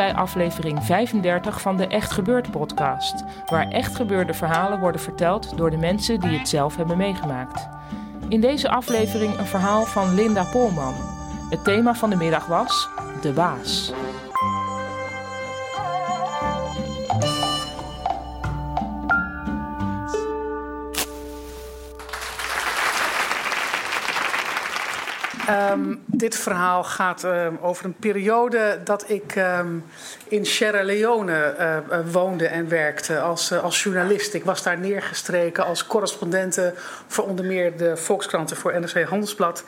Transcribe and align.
Bij 0.00 0.14
aflevering 0.14 0.84
35 0.84 1.60
van 1.60 1.76
de 1.76 1.86
Echt 1.86 2.10
Gebeurd 2.10 2.50
podcast, 2.50 3.24
waar 3.46 3.68
echt 3.68 3.96
gebeurde 3.96 4.34
verhalen 4.34 4.80
worden 4.80 5.00
verteld 5.00 5.56
door 5.56 5.70
de 5.70 5.76
mensen 5.76 6.20
die 6.20 6.38
het 6.38 6.48
zelf 6.48 6.76
hebben 6.76 6.96
meegemaakt. 6.96 7.68
In 8.28 8.40
deze 8.40 8.68
aflevering 8.68 9.38
een 9.38 9.46
verhaal 9.46 9.84
van 9.84 10.14
Linda 10.14 10.44
Polman. 10.44 10.94
Het 11.50 11.64
thema 11.64 11.94
van 11.94 12.10
de 12.10 12.16
middag 12.16 12.46
was 12.46 12.88
de 13.20 13.32
baas. 13.32 13.92
Ehm, 25.50 25.94
dit 26.06 26.36
verhaal 26.36 26.84
gaat 26.84 27.24
ehm, 27.24 27.54
over 27.60 27.84
een 27.84 27.94
periode 27.94 28.78
dat 28.84 29.10
ik 29.10 29.36
ehm, 29.36 29.78
in 30.28 30.46
Sierra 30.46 30.82
Leone 30.82 31.32
eh, 31.32 31.76
eh, 31.76 31.82
woonde 32.12 32.46
en 32.46 32.68
werkte 32.68 33.20
als, 33.20 33.50
eh, 33.50 33.62
als 33.62 33.82
journalist. 33.82 34.34
Ik 34.34 34.44
was 34.44 34.62
daar 34.62 34.78
neergestreken 34.78 35.64
als 35.64 35.86
correspondente 35.86 36.74
voor 37.06 37.24
onder 37.24 37.44
meer 37.44 37.76
de 37.76 37.96
Volkskranten 37.96 38.56
voor 38.56 38.80
NRC 38.80 39.02
Handelsblad. 39.08 39.64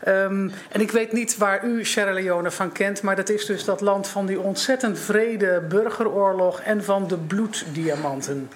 en 0.00 0.80
ik 0.80 0.90
weet 0.90 1.12
niet 1.12 1.36
waar 1.36 1.64
u 1.64 1.84
Sierra 1.84 2.12
Leone 2.12 2.50
van 2.50 2.72
kent, 2.72 3.02
maar 3.02 3.16
dat 3.16 3.28
is 3.28 3.46
dus 3.46 3.64
dat 3.64 3.80
land 3.80 4.08
van 4.08 4.26
die 4.26 4.40
ontzettend 4.40 4.98
vrede 4.98 5.62
burgeroorlog 5.68 6.60
en 6.60 6.84
van 6.84 7.08
de 7.08 7.16
bloeddiamanten. 7.16 8.48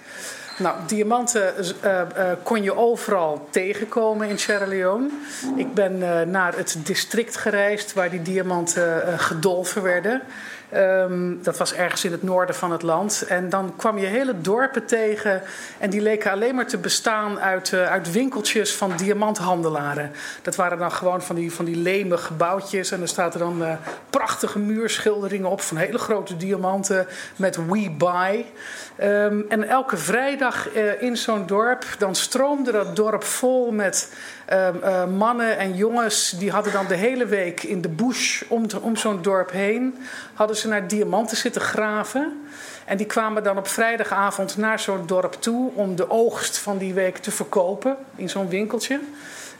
Nou, 0.61 0.75
diamanten 0.87 1.53
uh, 1.83 1.91
uh, 2.17 2.31
kon 2.43 2.63
je 2.63 2.75
overal 2.75 3.47
tegenkomen 3.49 4.27
in 4.27 4.39
Sierra 4.39 4.65
Leone. 4.65 5.09
Ik 5.55 5.73
ben 5.73 5.97
naar 6.31 6.55
het 6.55 6.77
district 6.83 7.37
gereisd 7.37 7.93
waar 7.93 8.09
die 8.09 8.21
diamanten 8.21 9.19
gedolven 9.19 9.81
werden. 9.83 10.21
Um, 10.75 11.39
dat 11.43 11.57
was 11.57 11.73
ergens 11.73 12.05
in 12.05 12.11
het 12.11 12.23
noorden 12.23 12.55
van 12.55 12.71
het 12.71 12.81
land. 12.81 13.25
En 13.27 13.49
dan 13.49 13.73
kwam 13.75 13.97
je 13.97 14.05
hele 14.05 14.41
dorpen 14.41 14.85
tegen. 14.85 15.41
En 15.77 15.89
die 15.89 16.01
leken 16.01 16.31
alleen 16.31 16.55
maar 16.55 16.67
te 16.67 16.77
bestaan 16.77 17.39
uit, 17.39 17.73
uit 17.73 18.11
winkeltjes 18.11 18.75
van 18.75 18.91
diamanthandelaren. 18.97 20.11
Dat 20.41 20.55
waren 20.55 20.77
dan 20.77 20.91
gewoon 20.91 21.21
van 21.21 21.35
die, 21.35 21.51
van 21.51 21.65
die 21.65 21.75
leme 21.75 22.17
gebouwtjes. 22.17 22.91
En 22.91 23.01
er 23.01 23.07
staat 23.07 23.33
er 23.33 23.39
dan 23.39 23.63
prachtige 24.09 24.59
muurschilderingen 24.59 25.49
op 25.49 25.61
van 25.61 25.77
hele 25.77 25.97
grote 25.97 26.37
diamanten 26.37 27.07
met 27.35 27.55
We 27.55 27.91
Buy. 27.97 28.45
Um, 29.03 29.45
en 29.49 29.67
elke 29.67 29.97
vrijdag 29.97 30.50
uh, 30.75 31.01
in 31.01 31.17
zo'n 31.17 31.45
dorp, 31.45 31.85
dan 31.97 32.15
stroomde 32.15 32.71
dat 32.71 32.95
dorp 32.95 33.23
vol 33.23 33.71
met 33.71 34.13
uh, 34.53 35.05
mannen 35.05 35.57
en 35.57 35.75
jongens. 35.75 36.29
Die 36.37 36.51
hadden 36.51 36.73
dan 36.73 36.87
de 36.87 36.95
hele 36.95 37.25
week 37.25 37.63
in 37.63 37.81
de 37.81 37.89
bush 37.89 38.41
om, 38.47 38.65
om 38.81 38.95
zo'n 38.95 39.21
dorp 39.21 39.51
heen, 39.51 40.05
hadden 40.33 40.57
ze 40.57 40.67
naar 40.67 40.87
diamanten 40.87 41.37
zitten 41.37 41.61
graven. 41.61 42.45
En 42.85 42.97
die 42.97 43.05
kwamen 43.05 43.43
dan 43.43 43.57
op 43.57 43.67
vrijdagavond 43.67 44.57
naar 44.57 44.79
zo'n 44.79 45.05
dorp 45.05 45.33
toe 45.33 45.71
om 45.73 45.95
de 45.95 46.09
oogst 46.09 46.57
van 46.57 46.77
die 46.77 46.93
week 46.93 47.17
te 47.17 47.31
verkopen 47.31 47.97
in 48.15 48.29
zo'n 48.29 48.49
winkeltje. 48.49 48.99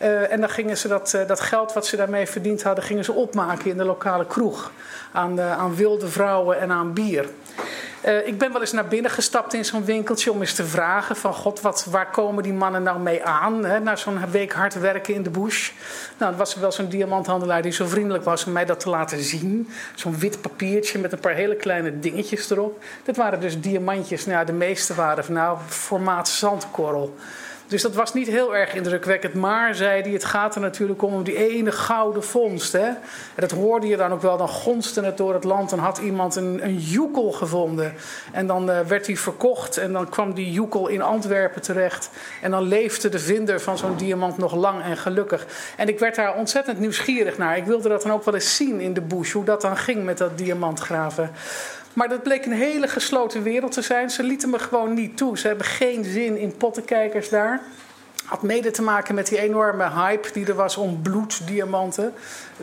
Uh, 0.01 0.31
en 0.31 0.39
dan 0.39 0.49
gingen 0.49 0.77
ze 0.77 0.87
dat, 0.87 1.17
dat 1.27 1.39
geld 1.39 1.73
wat 1.73 1.85
ze 1.85 1.95
daarmee 1.95 2.25
verdiend 2.27 2.63
hadden, 2.63 2.83
gingen 2.83 3.03
ze 3.03 3.11
opmaken 3.11 3.71
in 3.71 3.77
de 3.77 3.83
lokale 3.83 4.25
kroeg. 4.25 4.71
Aan, 5.11 5.41
aan 5.41 5.75
wilde 5.75 6.07
vrouwen 6.07 6.59
en 6.59 6.71
aan 6.71 6.93
bier. 6.93 7.29
Uh, 8.05 8.27
ik 8.27 8.37
ben 8.37 8.51
wel 8.51 8.61
eens 8.61 8.71
naar 8.71 8.87
binnen 8.87 9.11
gestapt 9.11 9.53
in 9.53 9.65
zo'n 9.65 9.85
winkeltje 9.85 10.31
om 10.31 10.39
eens 10.39 10.53
te 10.53 10.65
vragen 10.65 11.15
van 11.15 11.33
god, 11.33 11.61
wat, 11.61 11.85
waar 11.89 12.09
komen 12.09 12.43
die 12.43 12.53
mannen 12.53 12.83
nou 12.83 12.99
mee 12.99 13.23
aan? 13.23 13.65
Hè, 13.65 13.79
na 13.79 13.95
zo'n 13.95 14.31
week 14.31 14.53
hard 14.53 14.79
werken 14.79 15.13
in 15.13 15.23
de 15.23 15.29
bush. 15.29 15.71
Nou, 16.17 16.31
er 16.31 16.37
was 16.37 16.55
wel 16.55 16.71
zo'n 16.71 16.89
diamanthandelaar 16.89 17.61
die 17.61 17.71
zo 17.71 17.85
vriendelijk 17.85 18.23
was 18.23 18.45
om 18.45 18.51
mij 18.51 18.65
dat 18.65 18.79
te 18.79 18.89
laten 18.89 19.23
zien. 19.23 19.69
Zo'n 19.95 20.19
wit 20.19 20.41
papiertje 20.41 20.99
met 20.99 21.11
een 21.11 21.19
paar 21.19 21.33
hele 21.33 21.55
kleine 21.55 21.99
dingetjes 21.99 22.49
erop. 22.49 22.83
Dat 23.03 23.15
waren 23.15 23.39
dus 23.39 23.61
diamantjes. 23.61 24.25
Nou, 24.25 24.45
de 24.45 24.53
meeste 24.53 24.93
waren 24.93 25.25
van 25.25 25.33
nou, 25.33 25.57
formaat 25.67 26.29
zandkorrel. 26.29 27.15
Dus 27.71 27.81
dat 27.81 27.95
was 27.95 28.13
niet 28.13 28.27
heel 28.27 28.55
erg 28.55 28.73
indrukwekkend. 28.73 29.33
Maar, 29.33 29.75
zei 29.75 30.01
hij, 30.01 30.11
het 30.11 30.25
gaat 30.25 30.55
er 30.55 30.61
natuurlijk 30.61 31.01
om, 31.01 31.23
die 31.23 31.37
ene 31.49 31.71
gouden 31.71 32.23
vondst. 32.23 32.71
Hè? 32.71 32.85
En 32.85 32.97
dat 33.35 33.51
hoorde 33.51 33.87
je 33.87 33.97
dan 33.97 34.11
ook 34.11 34.21
wel. 34.21 34.37
Dan 34.37 34.49
gonste 34.49 35.03
het 35.03 35.17
door 35.17 35.33
het 35.33 35.43
land. 35.43 35.69
Dan 35.69 35.79
had 35.79 35.97
iemand 35.97 36.35
een, 36.35 36.59
een 36.63 36.77
joekel 36.77 37.31
gevonden. 37.31 37.93
En 38.31 38.47
dan 38.47 38.69
uh, 38.69 38.79
werd 38.79 39.05
hij 39.05 39.17
verkocht. 39.17 39.77
En 39.77 39.93
dan 39.93 40.09
kwam 40.09 40.33
die 40.33 40.51
joekel 40.51 40.87
in 40.87 41.01
Antwerpen 41.01 41.61
terecht. 41.61 42.09
En 42.41 42.51
dan 42.51 42.63
leefde 42.63 43.09
de 43.09 43.19
vinder 43.19 43.61
van 43.61 43.77
zo'n 43.77 43.97
diamant 43.97 44.37
nog 44.37 44.55
lang 44.55 44.83
en 44.83 44.97
gelukkig. 44.97 45.45
En 45.77 45.87
ik 45.87 45.99
werd 45.99 46.15
daar 46.15 46.35
ontzettend 46.35 46.79
nieuwsgierig 46.79 47.37
naar. 47.37 47.57
Ik 47.57 47.65
wilde 47.65 47.89
dat 47.89 48.01
dan 48.01 48.11
ook 48.11 48.23
wel 48.23 48.33
eens 48.33 48.55
zien 48.55 48.79
in 48.79 48.93
de 48.93 49.01
bush. 49.01 49.31
Hoe 49.31 49.45
dat 49.45 49.61
dan 49.61 49.77
ging 49.77 50.03
met 50.03 50.17
dat 50.17 50.37
diamantgraven. 50.37 51.31
Maar 51.93 52.09
dat 52.09 52.23
bleek 52.23 52.45
een 52.45 52.51
hele 52.51 52.87
gesloten 52.87 53.43
wereld 53.43 53.71
te 53.71 53.81
zijn. 53.81 54.09
Ze 54.09 54.23
lieten 54.23 54.49
me 54.49 54.59
gewoon 54.59 54.93
niet 54.93 55.17
toe. 55.17 55.37
Ze 55.37 55.47
hebben 55.47 55.65
geen 55.65 56.03
zin 56.03 56.37
in 56.37 56.57
pottenkijkers 56.57 57.29
daar. 57.29 57.61
Had 58.31 58.41
mede 58.41 58.71
te 58.71 58.81
maken 58.81 59.15
met 59.15 59.27
die 59.27 59.39
enorme 59.39 59.89
hype 59.89 60.31
die 60.33 60.45
er 60.45 60.55
was 60.55 60.77
om 60.77 61.01
bloeddiamanten. 61.01 62.13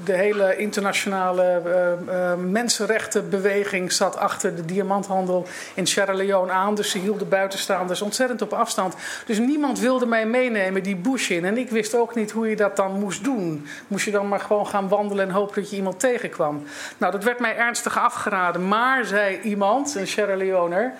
De 0.04 0.12
hele 0.12 0.56
internationale 0.56 1.62
uh, 1.66 2.14
uh, 2.14 2.34
mensenrechtenbeweging 2.34 3.92
zat 3.92 4.16
achter 4.16 4.56
de 4.56 4.64
diamanthandel 4.64 5.46
in 5.74 5.86
Sierra 5.86 6.12
Leone 6.12 6.52
aan. 6.52 6.74
Dus 6.74 6.90
ze 6.90 6.98
hielden 6.98 7.28
buitenstaanders 7.28 8.02
ontzettend 8.02 8.42
op 8.42 8.52
afstand. 8.52 8.94
Dus 9.26 9.38
niemand 9.38 9.78
wilde 9.78 10.06
mij 10.06 10.26
meenemen 10.26 10.82
die 10.82 10.96
bush 10.96 11.30
in. 11.30 11.44
En 11.44 11.58
ik 11.58 11.70
wist 11.70 11.94
ook 11.94 12.14
niet 12.14 12.30
hoe 12.30 12.48
je 12.48 12.56
dat 12.56 12.76
dan 12.76 12.98
moest 12.98 13.24
doen. 13.24 13.66
Moest 13.86 14.04
je 14.04 14.10
dan 14.10 14.28
maar 14.28 14.40
gewoon 14.40 14.66
gaan 14.66 14.88
wandelen 14.88 15.28
en 15.28 15.34
hopen 15.34 15.54
dat 15.54 15.70
je 15.70 15.76
iemand 15.76 16.00
tegenkwam. 16.00 16.62
Nou, 16.98 17.12
dat 17.12 17.24
werd 17.24 17.38
mij 17.38 17.56
ernstig 17.56 17.98
afgeraden. 17.98 18.68
Maar, 18.68 19.04
zei 19.04 19.40
iemand, 19.40 19.94
een 19.94 20.06
Sierra 20.06 20.36
Leoner... 20.36 20.94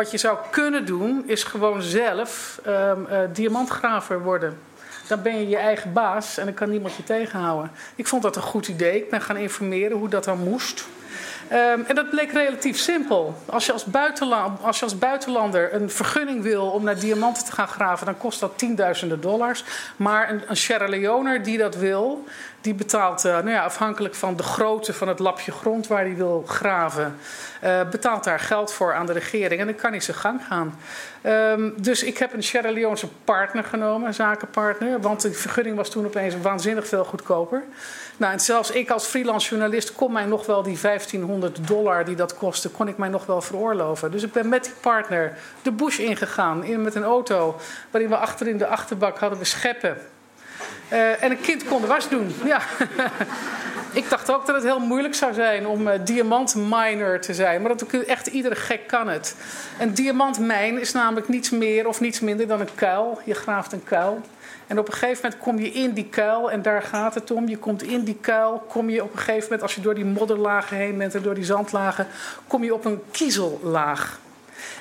Wat 0.00 0.10
je 0.10 0.18
zou 0.18 0.38
kunnen 0.50 0.86
doen, 0.86 1.22
is 1.26 1.44
gewoon 1.44 1.82
zelf 1.82 2.60
um, 2.66 3.06
uh, 3.10 3.18
diamantgraver 3.32 4.22
worden. 4.22 4.58
Dan 5.06 5.22
ben 5.22 5.38
je 5.38 5.48
je 5.48 5.56
eigen 5.56 5.92
baas 5.92 6.38
en 6.38 6.44
dan 6.44 6.54
kan 6.54 6.70
niemand 6.70 6.94
je 6.94 7.04
tegenhouden. 7.04 7.70
Ik 7.94 8.06
vond 8.06 8.22
dat 8.22 8.36
een 8.36 8.42
goed 8.42 8.68
idee. 8.68 8.96
Ik 8.96 9.10
ben 9.10 9.20
gaan 9.20 9.36
informeren 9.36 9.96
hoe 9.96 10.08
dat 10.08 10.24
dan 10.24 10.38
moest. 10.38 10.88
Um, 11.52 11.84
en 11.86 11.94
dat 11.94 12.10
bleek 12.10 12.32
relatief 12.32 12.78
simpel. 12.78 13.34
Als 13.46 13.66
je 13.66 13.72
als, 13.72 13.84
als 14.60 14.78
je 14.78 14.84
als 14.84 14.98
buitenlander 14.98 15.74
een 15.74 15.90
vergunning 15.90 16.42
wil 16.42 16.70
om 16.70 16.84
naar 16.84 16.98
diamanten 16.98 17.44
te 17.44 17.52
gaan 17.52 17.68
graven, 17.68 18.06
dan 18.06 18.18
kost 18.18 18.40
dat 18.40 18.58
tienduizenden 18.58 19.20
dollars. 19.20 19.64
Maar 19.96 20.30
een, 20.30 20.42
een 20.46 20.56
Sierra 20.56 20.88
Leoner 20.88 21.42
die 21.42 21.58
dat 21.58 21.76
wil, 21.76 22.24
die 22.60 22.74
betaalt, 22.74 23.24
uh, 23.24 23.32
nou 23.32 23.50
ja, 23.50 23.64
afhankelijk 23.64 24.14
van 24.14 24.36
de 24.36 24.42
grootte 24.42 24.92
van 24.92 25.08
het 25.08 25.18
lapje 25.18 25.52
grond 25.52 25.86
waar 25.86 26.04
hij 26.04 26.16
wil 26.16 26.44
graven, 26.46 27.16
uh, 27.64 27.80
betaalt 27.90 28.24
daar 28.24 28.40
geld 28.40 28.72
voor 28.72 28.94
aan 28.94 29.06
de 29.06 29.12
regering 29.12 29.60
en 29.60 29.66
dan 29.66 29.76
kan 29.76 29.90
hij 29.90 30.00
zijn 30.00 30.16
gang 30.16 30.40
gaan. 30.48 30.78
Um, 31.26 31.74
dus 31.76 32.02
ik 32.02 32.18
heb 32.18 32.32
een 32.32 32.42
Sierra 32.42 32.70
Leonese 32.70 33.08
partner 33.24 33.64
genomen, 33.64 34.08
een 34.08 34.14
zakenpartner, 34.14 35.00
want 35.00 35.20
de 35.20 35.32
vergunning 35.32 35.76
was 35.76 35.90
toen 35.90 36.06
opeens 36.06 36.34
waanzinnig 36.42 36.88
veel 36.88 37.04
goedkoper. 37.04 37.62
Nou, 38.16 38.32
en 38.32 38.40
zelfs 38.40 38.70
ik 38.70 38.90
als 38.90 39.06
freelance 39.06 39.48
journalist 39.48 39.92
kon 39.92 40.12
mij 40.12 40.24
nog 40.24 40.46
wel 40.46 40.62
die 40.62 40.78
1500 41.00 41.68
dollar 41.68 42.04
die 42.04 42.16
dat 42.16 42.34
kostte, 42.34 42.68
kon 42.68 42.88
ik 42.88 42.96
mij 42.96 43.08
nog 43.08 43.26
wel 43.26 43.40
veroorloven. 43.40 44.10
Dus 44.10 44.22
ik 44.22 44.32
ben 44.32 44.48
met 44.48 44.64
die 44.64 44.72
partner 44.80 45.38
de 45.62 45.72
bush 45.72 45.98
ingegaan 45.98 46.64
in, 46.64 46.82
met 46.82 46.94
een 46.94 47.04
auto 47.04 47.56
waarin 47.90 48.10
we 48.10 48.16
achter 48.16 48.48
in 48.48 48.58
de 48.58 48.66
achterbak 48.66 49.18
hadden 49.18 49.38
we 49.38 49.44
scheppen. 49.44 49.96
Uh, 50.92 51.22
en 51.22 51.30
een 51.30 51.40
kind 51.40 51.64
kon 51.64 51.80
de 51.80 51.86
was 51.86 52.08
doen. 52.08 52.34
Ja. 52.44 52.60
Ik 53.92 54.10
dacht 54.10 54.30
ook 54.32 54.46
dat 54.46 54.54
het 54.54 54.64
heel 54.64 54.80
moeilijk 54.80 55.14
zou 55.14 55.34
zijn 55.34 55.66
om 55.66 55.88
uh, 55.88 55.94
diamantminer 56.04 57.20
te 57.20 57.34
zijn. 57.34 57.62
Maar 57.62 57.76
dat, 57.76 57.92
echt 57.92 58.26
iedere 58.26 58.54
gek 58.54 58.86
kan 58.86 59.08
het. 59.08 59.36
Een 59.78 59.94
diamantmijn 59.94 60.80
is 60.80 60.92
namelijk 60.92 61.28
niets 61.28 61.50
meer 61.50 61.88
of 61.88 62.00
niets 62.00 62.20
minder 62.20 62.46
dan 62.46 62.60
een 62.60 62.74
kuil. 62.74 63.20
Je 63.24 63.34
graaft 63.34 63.72
een 63.72 63.84
kuil. 63.84 64.20
En 64.66 64.78
op 64.78 64.86
een 64.86 64.92
gegeven 64.92 65.22
moment 65.22 65.42
kom 65.42 65.58
je 65.58 65.70
in 65.70 65.92
die 65.92 66.08
kuil 66.08 66.50
en 66.50 66.62
daar 66.62 66.82
gaat 66.82 67.14
het 67.14 67.30
om. 67.30 67.48
Je 67.48 67.58
komt 67.58 67.82
in 67.82 68.04
die 68.04 68.18
kuil, 68.20 68.62
kom 68.68 68.90
je 68.90 69.02
op 69.02 69.12
een 69.12 69.18
gegeven 69.18 69.42
moment, 69.42 69.62
als 69.62 69.74
je 69.74 69.80
door 69.80 69.94
die 69.94 70.04
modderlagen 70.04 70.76
heen 70.76 70.98
bent 70.98 71.14
en 71.14 71.22
door 71.22 71.34
die 71.34 71.44
zandlagen, 71.44 72.06
kom 72.46 72.64
je 72.64 72.74
op 72.74 72.84
een 72.84 73.02
kiezellaag. 73.10 74.18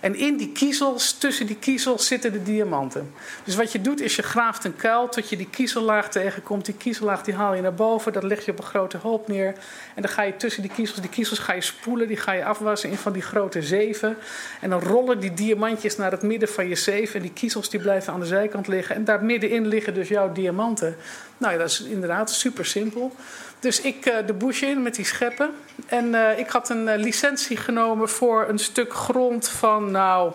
En 0.02 0.16
in 0.16 0.38
die 0.38 0.52
kiezels, 0.52 1.14
tussen 1.14 1.46
die 1.46 1.56
kiezels, 1.56 2.08
zitten 2.08 2.32
de 2.32 2.44
diamanten. 2.44 3.14
Dus 3.44 3.56
wat 3.56 3.72
je 3.72 3.82
doet 3.82 4.02
is 4.02 4.16
je 4.16 4.22
graaft 4.22 4.64
een 4.64 4.76
kuil 4.76 5.10
tot 5.10 5.30
je 5.30 5.38
die 5.38 5.50
kiezellaag 5.50 6.10
tegenkomt. 6.10 6.66
Die 6.66 6.74
kiezellaag 6.74 7.24
die 7.24 7.34
haal 7.34 7.54
je 7.54 7.62
naar 7.62 7.74
boven, 7.74 8.14
dat 8.14 8.24
leg 8.24 8.46
je 8.46 8.52
op 8.52 8.58
een 8.58 8.64
grote 8.64 8.98
hoop 8.98 9.28
neer. 9.28 9.54
En 9.96 10.02
dan 10.02 10.12
ga 10.12 10.22
je 10.22 10.36
tussen 10.36 10.62
die 10.62 10.72
kiezels, 10.72 11.00
die 11.00 11.10
kiezels 11.10 11.40
ga 11.40 11.54
je 11.54 11.62
spoelen, 11.62 12.08
die 12.08 12.18
ga 12.18 12.32
je 12.32 12.46
afwassen 12.46 12.90
in 12.90 12.98
van 12.98 13.14
die 13.14 13.22
grote 13.22 13.62
zeven. 13.62 14.18
En 14.62 14.70
dan 14.70 14.80
rollen 14.80 15.20
die 15.20 15.34
diamantjes 15.34 15.98
naar 15.98 16.12
het 16.12 16.22
midden 16.22 16.50
van 16.50 16.68
je 16.68 16.76
zeven. 16.76 17.16
En 17.16 17.22
die 17.22 17.34
kiezels 17.34 17.70
die 17.70 17.80
blijven 17.80 18.14
aan 18.14 18.20
de 18.20 18.26
zijkant 18.26 18.68
liggen. 18.68 18.96
En 18.96 19.04
daar 19.04 19.24
middenin 19.24 19.68
liggen 19.68 19.94
dus 19.94 20.08
jouw 20.08 20.32
diamanten. 20.32 20.96
Nou 21.38 21.54
ja, 21.54 21.60
dat 21.60 21.70
is 21.70 21.82
inderdaad 21.82 22.32
super 22.32 22.66
simpel. 22.66 23.16
Dus 23.60 23.82
ik 23.82 24.06
uh, 24.06 24.16
de 24.26 24.34
bush 24.34 24.62
in 24.62 24.82
met 24.82 24.96
die 24.96 25.06
scheppen. 25.06 25.50
En 25.86 26.06
uh, 26.06 26.40
ik 26.40 26.50
had 26.50 26.70
een 26.70 26.88
uh, 26.88 26.96
licentie 26.96 27.58
genomen 27.58 28.10
voor 28.10 28.46
een 28.50 28.60
stuk 28.60 28.94
grond 28.94 29.50
van, 29.50 29.92
nou, 29.92 30.32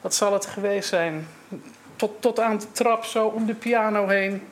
wat 0.00 0.14
zal 0.14 0.32
het 0.32 0.46
geweest 0.46 0.88
zijn? 0.88 1.28
Tot, 1.96 2.10
tot 2.22 2.40
aan 2.40 2.58
de 2.58 2.72
trap, 2.72 3.04
zo 3.04 3.26
om 3.26 3.46
de 3.46 3.54
piano 3.54 4.08
heen. 4.08 4.42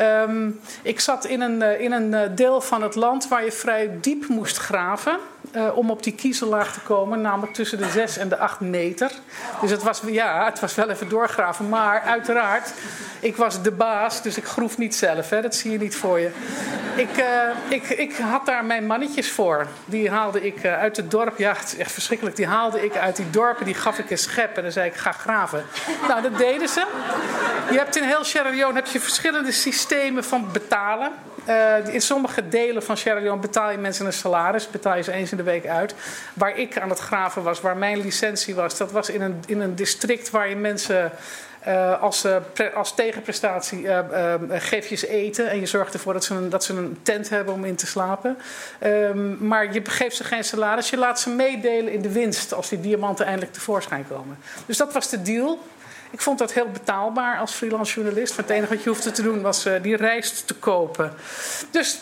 Um, 0.00 0.60
ik 0.82 1.00
zat 1.00 1.24
in 1.24 1.40
een, 1.40 1.80
in 1.80 1.92
een 1.92 2.34
deel 2.34 2.60
van 2.60 2.82
het 2.82 2.94
land 2.94 3.28
waar 3.28 3.44
je 3.44 3.52
vrij 3.52 3.98
diep 4.00 4.28
moest 4.28 4.56
graven. 4.56 5.18
Om 5.74 5.90
op 5.90 6.02
die 6.02 6.12
kiezellaag 6.12 6.72
te 6.72 6.80
komen, 6.80 7.20
namelijk 7.20 7.54
tussen 7.54 7.78
de 7.78 7.88
6 7.88 8.16
en 8.16 8.28
de 8.28 8.38
8 8.38 8.60
meter. 8.60 9.10
Dus 9.60 9.70
het 9.70 9.82
was, 9.82 10.02
ja, 10.06 10.44
het 10.44 10.60
was 10.60 10.74
wel 10.74 10.90
even 10.90 11.08
doorgraven. 11.08 11.68
Maar 11.68 12.00
uiteraard, 12.00 12.72
ik 13.20 13.36
was 13.36 13.62
de 13.62 13.70
baas, 13.70 14.22
dus 14.22 14.36
ik 14.36 14.44
groef 14.44 14.78
niet 14.78 14.94
zelf. 14.94 15.30
Hè, 15.30 15.42
dat 15.42 15.54
zie 15.54 15.70
je 15.70 15.78
niet 15.78 15.96
voor 15.96 16.20
je. 16.20 16.30
Ik, 16.98 17.18
uh, 17.18 17.50
ik, 17.68 17.88
ik 17.88 18.16
had 18.16 18.46
daar 18.46 18.64
mijn 18.64 18.86
mannetjes 18.86 19.30
voor. 19.30 19.66
Die 19.84 20.10
haalde 20.10 20.46
ik 20.46 20.64
uh, 20.64 20.78
uit 20.78 20.96
het 20.96 21.10
dorp. 21.10 21.38
Ja, 21.38 21.52
het 21.52 21.72
is 21.72 21.76
echt 21.76 21.92
verschrikkelijk. 21.92 22.36
Die 22.36 22.46
haalde 22.46 22.84
ik 22.84 22.96
uit 22.96 23.16
die 23.16 23.30
dorpen. 23.30 23.64
Die 23.64 23.74
gaf 23.74 23.98
ik 23.98 24.10
een 24.10 24.18
schep 24.18 24.56
en 24.56 24.62
dan 24.62 24.72
zei 24.72 24.88
ik, 24.88 24.94
ga 24.94 25.12
graven. 25.12 25.64
Nou, 26.08 26.22
dat 26.22 26.38
deden 26.38 26.68
ze. 26.68 26.86
Je 27.70 27.78
hebt 27.78 27.96
in 27.96 28.02
heel 28.02 28.24
Sierra 28.24 28.72
heb 28.74 28.86
je 28.86 29.00
verschillende 29.00 29.52
systemen 29.52 30.24
van 30.24 30.48
betalen. 30.52 31.12
Uh, 31.48 31.94
in 31.94 32.00
sommige 32.00 32.48
delen 32.48 32.82
van 32.82 32.96
Sierra 32.96 33.36
betaal 33.36 33.70
je 33.70 33.78
mensen 33.78 34.06
een 34.06 34.12
salaris. 34.12 34.70
Betaal 34.70 34.96
je 34.96 35.02
ze 35.02 35.12
eens 35.12 35.30
in 35.30 35.36
de 35.36 35.42
week 35.42 35.66
uit. 35.66 35.94
Waar 36.34 36.58
ik 36.58 36.78
aan 36.78 36.88
het 36.88 36.98
graven 36.98 37.42
was, 37.42 37.60
waar 37.60 37.76
mijn 37.76 38.00
licentie 38.00 38.54
was, 38.54 38.76
dat 38.76 38.92
was 38.92 39.08
in 39.08 39.22
een, 39.22 39.42
in 39.46 39.60
een 39.60 39.74
district 39.74 40.30
waar 40.30 40.48
je 40.48 40.56
mensen. 40.56 41.12
Uh, 41.68 42.02
als, 42.02 42.24
uh, 42.24 42.36
als 42.74 42.94
tegenprestatie 42.94 43.80
uh, 43.80 44.34
geef 44.50 44.86
je 44.86 44.96
ze 44.96 45.08
eten 45.08 45.50
en 45.50 45.60
je 45.60 45.66
zorgt 45.66 45.94
ervoor 45.94 46.12
dat 46.12 46.24
ze, 46.24 46.34
een, 46.34 46.50
dat 46.50 46.64
ze 46.64 46.72
een 46.72 46.98
tent 47.02 47.28
hebben 47.28 47.54
om 47.54 47.64
in 47.64 47.76
te 47.76 47.86
slapen. 47.86 48.38
Um, 48.84 49.36
maar 49.40 49.72
je 49.72 49.82
geeft 49.84 50.16
ze 50.16 50.24
geen 50.24 50.44
salaris, 50.44 50.90
je 50.90 50.96
laat 50.96 51.20
ze 51.20 51.30
meedelen 51.30 51.92
in 51.92 52.02
de 52.02 52.12
winst 52.12 52.54
als 52.54 52.68
die 52.68 52.80
diamanten 52.80 53.26
eindelijk 53.26 53.52
tevoorschijn 53.52 54.06
komen. 54.08 54.38
Dus 54.66 54.76
dat 54.76 54.92
was 54.92 55.10
de 55.10 55.22
deal. 55.22 55.58
Ik 56.10 56.20
vond 56.20 56.38
dat 56.38 56.52
heel 56.52 56.70
betaalbaar 56.70 57.38
als 57.38 57.52
freelance 57.52 57.94
journalist. 57.94 58.36
Want 58.36 58.48
het 58.48 58.56
enige 58.56 58.74
wat 58.74 58.82
je 58.82 58.88
hoefde 58.88 59.10
te 59.10 59.22
doen 59.22 59.42
was 59.42 59.66
die 59.82 59.96
rijst 59.96 60.46
te 60.46 60.54
kopen. 60.54 61.12
Dus 61.70 61.98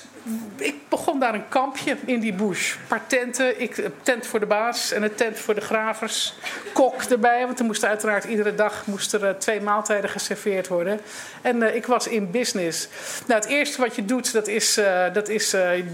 ik 0.57 0.75
begon 0.89 1.21
daar 1.21 1.35
een 1.35 1.49
kampje 1.49 1.97
in 2.05 2.21
die 2.21 2.33
bush. 2.33 2.75
Een 2.75 2.87
paar 2.89 3.07
tenten, 3.07 3.61
ik, 3.61 3.77
een 3.77 3.93
tent 4.03 4.27
voor 4.27 4.41
de 4.41 4.47
baas 4.47 4.93
en 4.93 5.03
een 5.03 5.15
tent 5.15 5.39
voor 5.39 5.55
de 5.55 5.61
gravers. 5.61 6.35
Kok 6.73 7.03
erbij, 7.03 7.47
want 7.47 7.59
er 7.59 7.65
moest 7.65 7.85
uiteraard 7.85 8.25
iedere 8.25 8.55
dag 8.55 8.87
moest 8.87 9.13
er, 9.13 9.23
uh, 9.23 9.31
twee 9.31 9.61
maaltijden 9.61 10.11
geserveerd 10.11 10.69
worden. 10.69 11.01
En 11.43 11.57
uh, 11.57 11.75
ik 11.75 11.87
was 11.87 12.07
in 12.07 12.31
business. 12.31 12.89
Nou, 13.27 13.41
het 13.41 13.51
eerste 13.51 13.81
wat 13.81 13.97
je 13.97 14.05
doet, 14.05 14.33
dat 14.33 14.49
is, 14.49 14.81
dat 15.13 15.29
is 15.29 15.51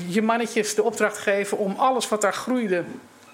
je 0.06 0.22
mannetjes 0.22 0.74
de 0.74 0.82
opdracht 0.82 1.18
geven 1.18 1.58
om 1.58 1.74
alles 1.76 2.08
wat 2.08 2.20
daar 2.20 2.34
groeide 2.34 2.84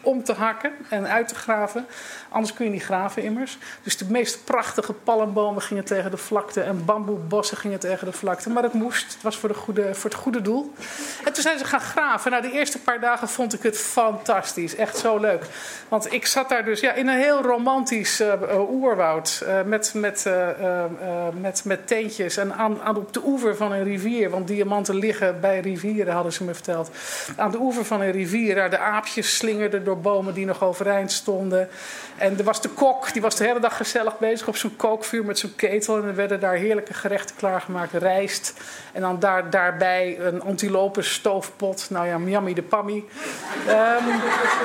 om 0.00 0.24
te 0.24 0.32
hakken 0.32 0.72
en 0.88 1.08
uit 1.08 1.28
te 1.28 1.34
graven. 1.34 1.86
Anders 2.28 2.54
kun 2.54 2.64
je 2.64 2.70
niet 2.70 2.82
graven 2.82 3.22
immers. 3.22 3.58
Dus 3.82 3.96
de 3.96 4.04
meest 4.08 4.44
prachtige 4.44 4.92
palmbomen 4.92 5.62
gingen 5.62 5.84
tegen 5.84 6.10
de 6.10 6.16
vlakte 6.16 6.60
en 6.60 6.84
bamboebossen 6.84 7.56
gingen 7.56 7.78
tegen 7.78 8.06
de 8.06 8.12
vlakte. 8.12 8.50
Maar 8.50 8.62
dat 8.62 8.72
moest. 8.72 9.12
Het 9.12 9.22
was 9.22 9.36
voor, 9.36 9.48
de 9.48 9.54
goede, 9.54 9.94
voor 9.94 10.10
het 10.10 10.18
goede 10.18 10.42
doel. 10.42 10.72
En 11.24 11.32
toen 11.32 11.42
zijn 11.42 11.58
ze 11.58 11.64
gaan 11.64 11.80
graven. 11.80 12.30
Nou, 12.30 12.42
de 12.42 12.52
eerste 12.52 12.78
paar 12.78 13.00
dagen 13.00 13.28
vond 13.28 13.54
ik 13.54 13.62
het 13.62 13.78
fantastisch. 13.78 14.74
Echt 14.74 14.96
zo 14.96 15.18
leuk. 15.18 15.44
Want 15.88 16.12
ik 16.12 16.26
zat 16.26 16.48
daar 16.48 16.64
dus 16.64 16.80
ja, 16.80 16.92
in 16.92 17.08
een 17.08 17.18
heel 17.18 17.42
romantisch 17.42 18.20
uh, 18.20 18.70
oerwoud. 18.70 19.42
Uh, 19.46 19.62
met, 19.62 19.94
met, 19.94 20.26
met, 21.40 21.64
met 21.64 21.86
teentjes 21.86 22.36
en 22.36 22.54
aan, 22.54 22.82
aan, 22.82 22.96
op 22.96 23.12
de 23.12 23.20
oever 23.24 23.56
van 23.56 23.72
een 23.72 23.84
rivier. 23.84 24.30
Want 24.30 24.48
diamanten 24.48 24.94
liggen 24.94 25.40
bij 25.40 25.60
rivieren, 25.60 26.14
hadden 26.14 26.32
ze 26.32 26.44
me 26.44 26.54
verteld. 26.54 26.90
Aan 27.36 27.50
de 27.50 27.58
oever 27.58 27.84
van 27.84 28.00
een 28.00 28.12
rivier. 28.12 28.54
Daar 28.54 28.70
de 28.70 28.78
aapjes 28.78 29.36
slingerden 29.36 29.84
door 29.88 29.98
bomen 29.98 30.34
die 30.34 30.46
nog 30.46 30.62
overeind 30.62 31.12
stonden. 31.12 31.68
En 32.16 32.38
er 32.38 32.44
was 32.44 32.60
de 32.60 32.68
kok, 32.68 33.12
die 33.12 33.22
was 33.22 33.36
de 33.36 33.44
hele 33.44 33.60
dag 33.60 33.76
gezellig 33.76 34.18
bezig 34.18 34.48
op 34.48 34.56
zo'n 34.56 34.76
kookvuur 34.76 35.24
met 35.24 35.38
zo'n 35.38 35.52
ketel. 35.56 35.96
En 35.96 36.04
er 36.04 36.14
werden 36.14 36.40
daar 36.40 36.54
heerlijke 36.54 36.94
gerechten 36.94 37.36
klaargemaakt, 37.36 37.92
rijst. 37.92 38.54
En 38.92 39.00
dan 39.00 39.18
daar, 39.18 39.50
daarbij 39.50 40.18
een 40.20 40.42
antilope 40.42 41.02
stoofpot. 41.02 41.86
Nou 41.90 42.06
ja, 42.06 42.18
miami 42.18 42.54
de 42.54 42.62
pammy. 42.62 43.04
Um, 43.68 44.20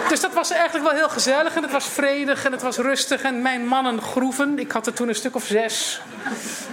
dus 0.09 0.19
dat 0.19 0.33
was 0.33 0.51
eigenlijk 0.51 0.85
wel 0.85 0.97
heel 0.97 1.09
gezellig. 1.09 1.55
En 1.55 1.61
het 1.61 1.71
was 1.71 1.85
vredig 1.85 2.45
en 2.45 2.51
het 2.51 2.61
was 2.61 2.77
rustig. 2.77 3.21
En 3.21 3.41
mijn 3.41 3.67
mannen 3.67 4.01
groeven, 4.01 4.59
ik 4.59 4.71
had 4.71 4.87
er 4.87 4.93
toen 4.93 5.07
een 5.07 5.15
stuk 5.15 5.35
of 5.35 5.45
zes. 5.45 6.01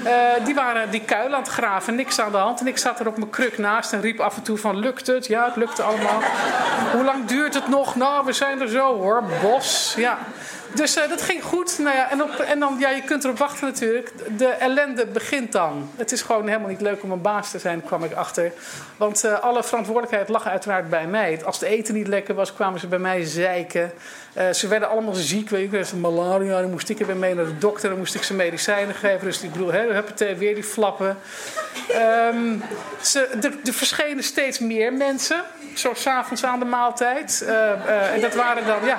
Uh, 0.04 0.44
die 0.44 0.54
waren 0.54 0.90
die 0.90 1.00
kuil 1.00 1.34
aan 1.34 1.40
het 1.40 1.48
graven, 1.48 1.94
niks 1.94 2.20
aan 2.20 2.30
de 2.30 2.36
hand. 2.36 2.60
En 2.60 2.66
ik 2.66 2.78
zat 2.78 3.00
er 3.00 3.06
op 3.06 3.16
mijn 3.16 3.30
kruk 3.30 3.58
naast 3.58 3.92
en 3.92 4.00
riep 4.00 4.20
af 4.20 4.36
en 4.36 4.42
toe 4.42 4.58
van, 4.58 4.78
lukt 4.78 5.06
het? 5.06 5.26
Ja, 5.26 5.44
het 5.44 5.56
lukte 5.56 5.82
allemaal. 5.82 6.20
Hoe 6.92 7.04
lang 7.04 7.24
duurt 7.24 7.54
het 7.54 7.68
nog? 7.68 7.96
Nou, 7.96 8.24
we 8.24 8.32
zijn 8.32 8.60
er 8.60 8.68
zo 8.68 8.98
hoor. 8.98 9.22
Bos, 9.42 9.94
ja. 9.96 10.18
Dus 10.74 10.96
uh, 10.96 11.08
dat 11.08 11.22
ging 11.22 11.42
goed. 11.42 11.78
Nou 11.78 11.96
ja, 11.96 12.10
en, 12.10 12.22
op, 12.22 12.30
en 12.30 12.58
dan, 12.58 12.76
ja, 12.78 12.90
je 12.90 13.02
kunt 13.02 13.24
erop 13.24 13.38
wachten 13.38 13.66
natuurlijk. 13.66 14.12
De 14.36 14.46
ellende 14.46 15.06
begint 15.06 15.52
dan. 15.52 15.90
Het 15.96 16.12
is 16.12 16.22
gewoon 16.22 16.46
helemaal 16.46 16.68
niet 16.68 16.80
leuk 16.80 17.02
om 17.02 17.10
een 17.10 17.20
baas 17.20 17.50
te 17.50 17.58
zijn, 17.58 17.84
kwam 17.84 18.04
ik 18.04 18.12
achter. 18.12 18.52
Want 18.96 19.24
uh, 19.24 19.40
alle 19.40 19.64
verantwoordelijkheid 19.64 20.28
lag 20.28 20.46
uiteraard 20.46 20.90
bij 20.90 21.06
mij. 21.06 21.44
Als 21.44 21.60
het 21.60 21.68
eten 21.68 21.94
niet 21.94 22.08
lekker 22.08 22.34
was, 22.34 22.54
kwamen 22.54 22.80
ze 22.80 22.86
bij 22.86 22.98
mij 22.98 23.24
zeiken. 23.24 23.92
Uh, 24.36 24.50
ze 24.50 24.68
werden 24.68 24.88
allemaal 24.88 25.14
ziek, 25.14 25.48
weet 25.48 25.88
je, 25.88 25.96
malaria. 25.96 26.60
Dan 26.60 26.70
moest 26.70 26.88
ik 26.88 26.98
weer 26.98 27.16
mee 27.16 27.34
naar 27.34 27.44
de 27.44 27.58
dokter, 27.58 27.88
dan 27.88 27.98
moest 27.98 28.14
ik 28.14 28.22
ze 28.22 28.34
medicijnen 28.34 28.94
geven. 28.94 29.26
Dus 29.26 29.42
ik 29.42 29.52
bedoel, 29.52 29.72
hè, 29.72 30.02
weer 30.36 30.54
die 30.54 30.64
flappen. 30.64 31.16
Um, 32.32 32.62
ze, 33.00 33.26
er, 33.42 33.52
er 33.64 33.72
verschenen 33.72 34.24
steeds 34.24 34.58
meer 34.58 34.92
mensen 34.92 35.42
zo 35.74 35.94
s'avonds 35.94 36.44
aan 36.44 36.58
de 36.58 36.64
maaltijd. 36.64 37.40
Uh, 37.42 37.48
uh, 37.50 38.12
en 38.12 38.20
dat 38.20 38.34
waren 38.34 38.66
dan, 38.66 38.84
ja, 38.84 38.96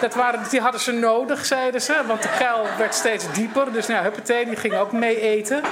dat 0.00 0.14
waren, 0.14 0.40
die 0.50 0.60
hadden 0.60 0.80
ze 0.80 0.92
nodig, 0.92 1.44
zeiden 1.44 1.82
ze. 1.82 1.94
Want 2.06 2.22
de 2.22 2.28
kuil 2.38 2.66
werd 2.78 2.94
steeds 2.94 3.32
dieper. 3.32 3.72
Dus 3.72 3.86
nou, 3.86 4.02
huppatee, 4.02 4.44
die 4.44 4.56
ging 4.56 4.74
ook 4.74 4.92
mee 4.92 5.20
eten. 5.20 5.62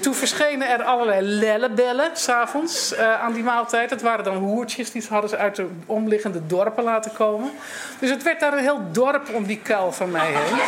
Toen 0.00 0.14
verschenen 0.14 0.68
er 0.68 0.82
allerlei 0.82 1.20
lellebellen 1.20 2.10
s'avonds 2.12 2.92
uh, 2.92 3.22
aan 3.22 3.32
die 3.32 3.42
maaltijd. 3.42 3.90
Dat 3.90 4.02
waren 4.02 4.24
dan 4.24 4.36
hoertjes, 4.36 4.90
die 4.90 5.04
hadden 5.08 5.30
ze 5.30 5.36
uit 5.36 5.56
de 5.56 5.68
omliggende 5.86 6.46
dorpen 6.46 6.84
laten 6.84 7.12
komen. 7.12 7.50
Dus 7.98 8.10
het 8.10 8.22
werd 8.22 8.40
daar 8.40 8.52
een 8.52 8.58
heel 8.58 8.80
dorp 8.92 9.28
om 9.34 9.46
die 9.46 9.60
kuil 9.62 9.92
van 9.92 10.10
mij 10.10 10.32
heen. 10.32 10.58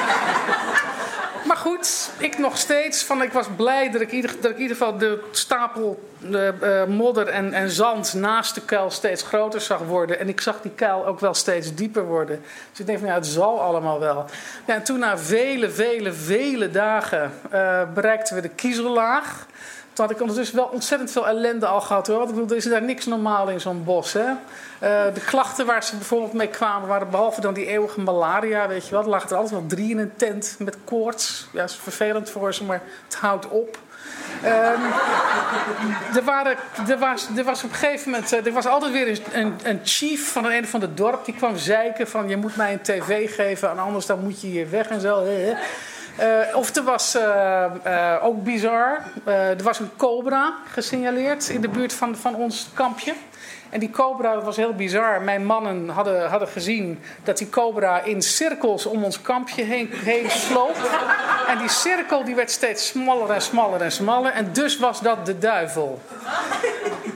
Ik 2.18 2.38
nog 2.38 2.58
steeds. 2.58 3.04
Van, 3.04 3.22
ik 3.22 3.32
was 3.32 3.46
blij 3.56 3.90
dat 3.90 4.00
ik, 4.00 4.22
dat 4.22 4.50
ik 4.50 4.56
in 4.56 4.62
ieder 4.62 4.76
geval 4.76 4.98
de 4.98 5.22
stapel 5.30 6.10
de, 6.18 6.54
uh, 6.62 6.96
modder 6.96 7.28
en, 7.28 7.52
en 7.52 7.70
zand 7.70 8.14
naast 8.14 8.54
de 8.54 8.60
kuil 8.60 8.90
steeds 8.90 9.22
groter 9.22 9.60
zag 9.60 9.78
worden. 9.78 10.18
En 10.18 10.28
ik 10.28 10.40
zag 10.40 10.60
die 10.60 10.70
kuil 10.70 11.06
ook 11.06 11.20
wel 11.20 11.34
steeds 11.34 11.74
dieper 11.74 12.04
worden. 12.04 12.42
Dus 12.70 12.80
ik 12.80 12.86
denk 12.86 12.98
van 12.98 13.08
ja, 13.08 13.14
het 13.14 13.26
zal 13.26 13.60
allemaal 13.60 14.00
wel. 14.00 14.24
Ja, 14.66 14.74
en 14.74 14.82
toen 14.82 14.98
na 14.98 15.18
vele, 15.18 15.70
vele, 15.70 16.12
vele 16.12 16.70
dagen 16.70 17.32
uh, 17.52 17.82
bereikten 17.94 18.34
we 18.34 18.42
de 18.42 18.48
kiezellaag. 18.48 19.46
Toen 19.92 20.04
had 20.04 20.14
ik 20.14 20.20
ondertussen 20.20 20.56
wel 20.56 20.64
ontzettend 20.72 21.10
veel 21.10 21.26
ellende 21.26 21.66
al 21.66 21.80
gehad 21.80 22.06
hoor. 22.06 22.22
Ik 22.22 22.28
bedoel, 22.28 22.48
er 22.48 22.56
is 22.56 22.64
daar 22.64 22.82
niks 22.82 23.06
normaal 23.06 23.48
in 23.48 23.60
zo'n 23.60 23.84
bos. 23.84 24.12
Hè? 24.12 24.20
Uh, 24.20 24.34
de 25.14 25.20
klachten 25.26 25.66
waar 25.66 25.84
ze 25.84 25.96
bijvoorbeeld 25.96 26.32
mee 26.32 26.48
kwamen 26.48 26.88
waren 26.88 27.10
behalve 27.10 27.40
dan 27.40 27.54
die 27.54 27.66
eeuwige 27.66 28.00
malaria, 28.00 28.68
weet 28.68 28.88
je. 28.88 28.96
Er 28.96 29.08
lagen 29.08 29.30
er 29.30 29.36
altijd 29.36 29.60
wel 29.60 29.68
drie 29.68 29.90
in 29.90 29.98
een 29.98 30.16
tent 30.16 30.56
met 30.58 30.76
koorts. 30.84 31.46
Ja, 31.52 31.62
is 31.62 31.76
vervelend 31.76 32.30
voor 32.30 32.54
ze, 32.54 32.64
maar 32.64 32.82
het 33.04 33.14
houdt 33.14 33.48
op. 33.48 33.78
Um, 34.44 34.50
er, 36.16 36.24
waren, 36.24 36.56
er, 36.88 36.98
was, 36.98 37.28
er 37.36 37.44
was 37.44 37.64
op 37.64 37.70
een 37.70 37.76
gegeven 37.76 38.10
moment, 38.10 38.32
er 38.32 38.52
was 38.52 38.66
altijd 38.66 38.92
weer 38.92 39.20
een, 39.32 39.54
een 39.62 39.80
chief 39.84 40.32
van 40.32 40.44
een, 40.44 40.66
van 40.66 40.80
de 40.80 40.94
dorp 40.94 41.24
die 41.24 41.34
kwam 41.34 41.56
zeiken 41.56 42.08
van 42.08 42.28
je 42.28 42.36
moet 42.36 42.56
mij 42.56 42.72
een 42.72 42.82
tv 42.82 43.34
geven 43.34 43.70
en 43.70 43.78
anders 43.78 44.06
dan 44.06 44.22
moet 44.22 44.40
je 44.40 44.46
hier 44.46 44.70
weg 44.70 44.88
en 44.88 45.00
zo. 45.00 45.24
Uh, 46.20 46.56
of 46.56 46.76
er 46.76 46.82
was 46.82 47.16
uh, 47.16 47.64
uh, 47.86 48.16
ook 48.22 48.44
bizar, 48.44 49.02
er 49.24 49.62
was 49.62 49.78
een 49.78 49.90
cobra 49.96 50.54
gesignaleerd 50.70 51.48
in 51.48 51.60
de 51.60 51.68
buurt 51.68 51.92
van, 51.92 52.16
van 52.16 52.34
ons 52.34 52.68
kampje. 52.74 53.14
En 53.72 53.80
die 53.80 53.90
cobra, 53.90 54.40
was 54.40 54.56
heel 54.56 54.74
bizar. 54.74 55.22
Mijn 55.22 55.46
mannen 55.46 55.88
hadden, 55.88 56.28
hadden 56.28 56.48
gezien 56.48 57.00
dat 57.24 57.38
die 57.38 57.48
cobra 57.48 58.00
in 58.02 58.22
cirkels 58.22 58.86
om 58.86 59.04
ons 59.04 59.22
kampje 59.22 59.62
heen, 59.62 59.90
heen 59.92 60.30
sloop. 60.30 60.76
En 61.48 61.58
die 61.58 61.68
cirkel 61.68 62.24
die 62.24 62.34
werd 62.34 62.50
steeds 62.50 62.86
smaller 62.86 63.30
en 63.30 63.42
smaller 63.42 63.80
en 63.80 63.92
smaller. 63.92 64.32
En 64.32 64.52
dus 64.52 64.78
was 64.78 65.00
dat 65.00 65.26
de 65.26 65.38
duivel. 65.38 66.00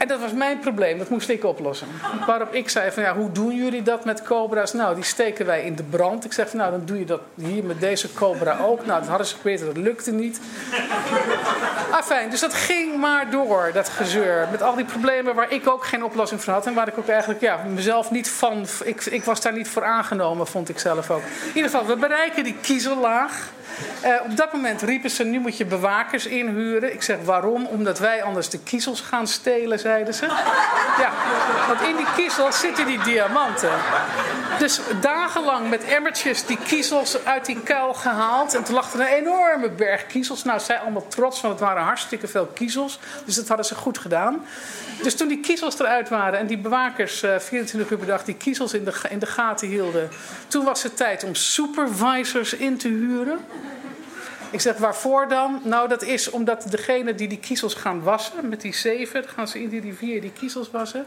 Dat 0.06 0.20
was 0.20 0.32
mijn 0.32 0.58
probleem, 0.58 0.98
dat 0.98 1.08
moest 1.08 1.28
ik 1.28 1.44
oplossen. 1.44 1.88
Waarop 2.26 2.54
ik 2.54 2.68
zei 2.68 2.90
van 2.90 3.02
ja, 3.02 3.14
hoe 3.14 3.32
doen 3.32 3.54
jullie 3.56 3.82
dat 3.82 4.04
met 4.04 4.22
cobra's? 4.22 4.72
Nou, 4.72 4.94
die 4.94 5.04
steken 5.04 5.46
wij 5.46 5.62
in 5.62 5.76
de 5.76 5.82
brand. 5.82 6.24
Ik 6.24 6.32
zeg 6.32 6.48
van 6.48 6.58
nou, 6.58 6.70
dan 6.70 6.82
doe 6.84 6.98
je 6.98 7.04
dat 7.04 7.20
hier 7.34 7.64
met 7.64 7.80
deze 7.80 8.12
cobra 8.12 8.58
ook. 8.58 8.86
Nou, 8.86 9.00
dat 9.00 9.08
hadden 9.08 9.26
ze 9.26 9.34
geprobeerd, 9.34 9.66
dat 9.66 9.76
lukte 9.76 10.12
niet. 10.12 10.40
Ah, 11.90 12.02
fijn, 12.02 12.30
dus 12.30 12.40
dat 12.40 12.54
ging 12.54 12.96
maar 12.96 13.30
door, 13.30 13.70
dat 13.72 13.88
gezeur. 13.88 14.48
Met 14.50 14.62
al 14.62 14.74
die 14.74 14.84
problemen 14.84 15.34
waar 15.34 15.52
ik 15.52 15.68
ook 15.68 15.84
geen 15.84 16.04
oplossing 16.04 16.42
voor 16.42 16.52
had. 16.52 16.66
En 16.66 16.74
waar 16.74 16.88
ik 16.88 16.98
ook 16.98 17.08
eigenlijk 17.08 17.40
ja, 17.40 17.60
mezelf 17.74 18.10
niet 18.10 18.30
van... 18.30 18.66
Ik, 18.84 19.04
ik 19.04 19.24
was 19.24 19.40
daar 19.40 19.52
niet 19.52 19.68
voor 19.68 19.84
aangenomen, 19.84 20.46
vond 20.46 20.68
ik 20.68 20.78
zelf 20.78 21.10
ook. 21.10 21.22
In 21.22 21.54
ieder 21.54 21.70
geval, 21.70 21.86
we 21.86 21.96
bereiken 21.96 22.44
die 22.44 22.56
kiezellaag. 22.60 23.54
Uh, 24.04 24.14
op 24.30 24.36
dat 24.36 24.52
moment 24.52 24.82
riepen 24.82 25.10
ze, 25.10 25.24
nu 25.24 25.38
moet 25.38 25.56
je 25.56 25.64
bewakers 25.64 26.26
inhuren. 26.26 26.92
Ik 26.92 27.02
zeg, 27.02 27.16
waarom? 27.24 27.66
Omdat 27.66 27.98
wij 27.98 28.22
anders 28.22 28.48
de 28.48 28.58
kiezels 28.58 29.00
gaan 29.00 29.26
stelen, 29.26 29.78
Ja, 30.98 31.12
want 31.66 31.80
in 31.80 31.96
die 31.96 32.06
kiezels 32.16 32.60
zitten 32.60 32.86
die 32.86 33.02
diamanten. 33.02 33.70
Dus 34.58 34.80
dagenlang 35.00 35.70
met 35.70 35.84
emmertjes 35.84 36.46
die 36.46 36.58
kiezels 36.66 37.24
uit 37.24 37.46
die 37.46 37.60
kuil 37.60 37.94
gehaald. 37.94 38.54
En 38.54 38.64
toen 38.64 38.74
lag 38.74 38.92
er 38.92 39.00
een 39.00 39.06
enorme 39.06 39.70
berg 39.70 40.06
kiezels. 40.06 40.44
Nou, 40.44 40.60
zij 40.60 40.78
allemaal 40.78 41.08
trots, 41.08 41.40
want 41.40 41.54
het 41.54 41.62
waren 41.62 41.82
hartstikke 41.82 42.28
veel 42.28 42.46
kiezels. 42.46 42.98
Dus 43.24 43.34
dat 43.34 43.48
hadden 43.48 43.66
ze 43.66 43.74
goed 43.74 43.98
gedaan. 43.98 44.44
Dus 45.02 45.14
toen 45.14 45.28
die 45.28 45.40
kiezels 45.40 45.78
eruit 45.78 46.08
waren 46.08 46.38
en 46.38 46.46
die 46.46 46.58
bewakers 46.58 47.22
uh, 47.22 47.38
24 47.38 47.90
uur 47.90 47.98
per 47.98 48.06
dag 48.06 48.24
die 48.24 48.34
kiezels 48.34 48.74
in 48.74 48.84
de, 48.84 48.92
in 49.08 49.18
de 49.18 49.26
gaten 49.26 49.68
hielden. 49.68 50.08
Toen 50.48 50.64
was 50.64 50.82
het 50.82 50.96
tijd 50.96 51.24
om 51.24 51.34
supervisors 51.34 52.54
in 52.54 52.78
te 52.78 52.88
huren. 52.88 53.44
Ik 54.50 54.60
zeg, 54.60 54.76
waarvoor 54.76 55.28
dan? 55.28 55.60
Nou, 55.64 55.88
dat 55.88 56.02
is 56.02 56.30
omdat 56.30 56.66
degene 56.70 57.14
die 57.14 57.28
die 57.28 57.38
kiezels 57.38 57.74
gaan 57.74 58.02
wassen, 58.02 58.48
met 58.48 58.60
die 58.60 58.74
zeven, 58.74 59.28
gaan 59.28 59.48
ze 59.48 59.62
in 59.62 59.68
die 59.68 59.80
rivier 59.80 60.20
die 60.20 60.32
kiezels 60.32 60.70
wassen. 60.70 61.06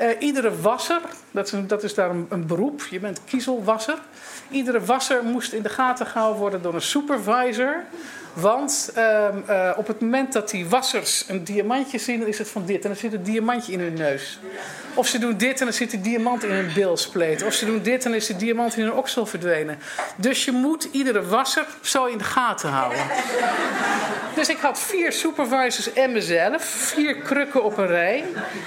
Uh, 0.00 0.08
iedere 0.18 0.60
wasser, 0.60 1.00
dat 1.30 1.52
is, 1.52 1.60
dat 1.66 1.82
is 1.82 1.94
daar 1.94 2.10
een, 2.10 2.26
een, 2.28 2.46
beroep, 2.46 2.86
je 2.90 3.00
bent 3.00 3.20
kiezelwasser. 3.24 3.98
Iedere 4.50 4.84
wasser 4.84 5.24
moest 5.24 5.52
in 5.52 5.62
de 5.62 5.68
gaten 5.68 6.06
gehouden 6.06 6.40
worden 6.40 6.62
door 6.62 6.74
een 6.74 6.82
supervisor. 6.82 7.84
Want 8.32 8.92
uh, 8.96 9.28
uh, 9.48 9.70
op 9.76 9.86
het 9.86 10.00
moment 10.00 10.32
dat 10.32 10.50
die 10.50 10.68
wassers 10.68 11.24
een 11.28 11.44
diamantje 11.44 11.98
zien, 11.98 12.18
dan 12.18 12.28
is 12.28 12.38
het 12.38 12.48
van 12.48 12.66
dit. 12.66 12.82
En 12.82 12.88
dan 12.88 12.98
zit 12.98 13.12
een 13.12 13.22
diamantje 13.22 13.72
in 13.72 13.80
hun 13.80 13.94
neus. 13.94 14.38
Of 14.94 15.06
ze 15.06 15.18
doen 15.18 15.36
dit 15.36 15.58
en 15.58 15.66
dan 15.66 15.74
zit 15.74 15.92
een 15.92 16.02
diamant 16.02 16.44
in 16.44 16.50
hun 16.50 16.70
bilspleet. 16.74 17.42
Of 17.42 17.52
ze 17.52 17.66
doen 17.66 17.82
dit 17.82 18.04
en 18.04 18.10
dan 18.10 18.20
is 18.20 18.26
de 18.26 18.36
diamant 18.36 18.76
in 18.76 18.82
hun 18.82 18.92
oksel 18.92 19.26
verdwenen. 19.26 19.78
Dus 20.16 20.44
je 20.44 20.52
moet 20.52 20.88
iedere 20.92 21.26
wasser 21.26 21.66
zo 21.80 22.04
in 22.04 22.18
de 22.18 22.24
gaten 22.24 22.68
houden. 22.68 23.02
Dus 24.34 24.48
ik 24.48 24.58
had 24.58 24.80
vier 24.80 25.12
supervisors 25.12 25.92
en 25.92 26.12
mezelf. 26.12 26.64
Vier 26.64 27.16
krukken 27.16 27.64
op 27.64 27.78
een 27.78 27.86
rij. 27.86 28.24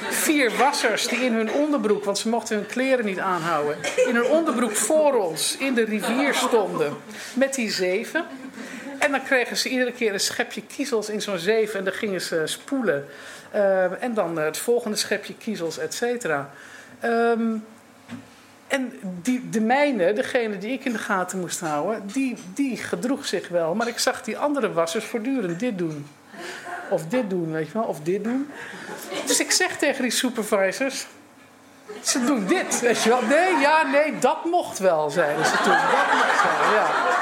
Vier 0.09 0.51
wassers 0.57 1.07
die 1.07 1.19
in 1.19 1.33
hun 1.33 1.51
onderbroek, 1.51 2.03
want 2.03 2.17
ze 2.17 2.29
mochten 2.29 2.55
hun 2.55 2.65
kleren 2.65 3.05
niet 3.05 3.19
aanhouden. 3.19 3.77
In 4.07 4.15
hun 4.15 4.25
onderbroek 4.25 4.75
voor 4.75 5.13
ons 5.13 5.57
in 5.57 5.73
de 5.73 5.83
rivier 5.83 6.33
stonden. 6.33 6.97
Met 7.33 7.53
die 7.53 7.71
zeven. 7.71 8.25
En 9.05 9.11
dan 9.11 9.23
kregen 9.23 9.57
ze 9.57 9.69
iedere 9.69 9.91
keer 9.91 10.13
een 10.13 10.19
schepje 10.19 10.61
kiezels 10.61 11.09
in 11.09 11.21
zo'n 11.21 11.37
zeef 11.37 11.73
en 11.73 11.83
dan 11.83 11.93
gingen 11.93 12.21
ze 12.21 12.41
spoelen. 12.45 13.07
Uh, 13.55 14.03
en 14.03 14.13
dan 14.13 14.37
het 14.37 14.57
volgende 14.57 14.97
schepje 14.97 15.35
kiezels, 15.35 15.77
et 15.77 15.93
cetera. 15.93 16.49
Um, 17.03 17.65
en 18.67 18.99
die, 19.01 19.49
de 19.49 19.61
mijne, 19.61 20.13
degene 20.13 20.57
die 20.57 20.71
ik 20.71 20.85
in 20.85 20.91
de 20.91 20.97
gaten 20.97 21.39
moest 21.39 21.59
houden, 21.59 22.07
die, 22.07 22.37
die 22.53 22.77
gedroeg 22.77 23.25
zich 23.25 23.47
wel. 23.47 23.75
Maar 23.75 23.87
ik 23.87 23.99
zag 23.99 24.21
die 24.21 24.37
andere 24.37 24.73
wassers 24.73 25.05
voortdurend 25.05 25.59
dit 25.59 25.77
doen. 25.77 26.07
Of 26.89 27.05
dit 27.05 27.29
doen, 27.29 27.51
weet 27.51 27.67
je 27.67 27.73
wel, 27.73 27.83
of 27.83 27.99
dit 27.99 28.23
doen. 28.23 28.49
Dus 29.25 29.39
ik 29.39 29.51
zeg 29.51 29.77
tegen 29.77 30.01
die 30.01 30.11
supervisors, 30.11 31.05
ze 32.01 32.25
doen 32.25 32.45
dit, 32.47 32.79
weet 32.79 33.03
je 33.03 33.09
wel. 33.09 33.21
Nee, 33.21 33.55
ja, 33.57 33.87
nee, 33.87 34.19
dat 34.19 34.45
mocht 34.45 34.79
wel, 34.79 35.09
zeiden 35.09 35.45
ze 35.45 35.55
toen. 35.63 35.73
Dat 35.73 36.13
mocht 36.13 36.43
wel, 36.43 36.73
ja. 36.73 37.14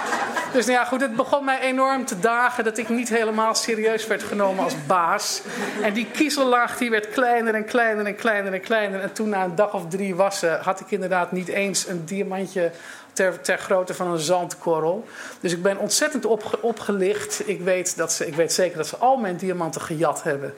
Dus 0.54 0.66
nou 0.66 0.78
ja, 0.78 0.86
goed, 0.86 1.02
het 1.02 1.16
begon 1.16 1.46
mij 1.46 1.60
enorm 1.60 2.06
te 2.06 2.20
dagen 2.20 2.64
dat 2.64 2.78
ik 2.78 2.90
niet 2.90 3.10
helemaal 3.10 3.56
serieus 3.56 4.08
werd 4.08 4.24
genomen 4.24 4.64
als 4.64 4.86
baas. 4.86 5.42
En 5.82 5.94
die 5.94 6.08
kiezellaag 6.12 6.78
die 6.78 6.90
werd 6.90 7.10
kleiner 7.10 7.54
en 7.54 7.66
kleiner 7.66 8.06
en 8.06 8.16
kleiner 8.16 8.54
en 8.54 8.62
kleiner. 8.62 9.02
En 9.02 9.14
toen 9.14 9.30
na 9.30 9.44
een 9.44 9.56
dag 9.56 9.74
of 9.74 9.88
drie 9.90 10.16
wassen 10.16 10.60
had 10.60 10.80
ik 10.80 10.92
inderdaad 10.92 11.32
niet 11.32 11.48
eens 11.48 11.88
een 11.88 12.06
diamantje 12.06 12.72
ter, 13.14 13.42
ter 13.42 13.58
grootte 13.58 13.94
van 13.94 14.08
een 14.08 14.20
zandkorrel. 14.20 15.08
Dus 15.40 15.52
ik 15.52 15.62
ben 15.62 15.78
ontzettend 15.78 16.26
opgelicht. 16.62 17.48
Ik 17.48 17.62
weet, 17.62 17.98
dat 17.98 18.12
ze, 18.12 18.28
ik 18.28 18.36
weet 18.36 18.54
zeker 18.54 18.78
dat 18.78 18.88
ze 18.88 18.98
al 18.98 19.18
mijn 19.18 19.38
diamanten 19.38 19.82
gejat 19.82 20.24
hebben. 20.24 20.54